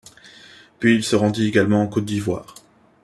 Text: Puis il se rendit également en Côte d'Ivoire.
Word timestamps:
Puis 0.79 0.95
il 0.95 1.03
se 1.03 1.15
rendit 1.15 1.45
également 1.47 1.83
en 1.83 1.87
Côte 1.87 2.05
d'Ivoire. 2.05 2.55